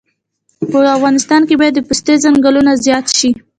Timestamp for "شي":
3.17-3.29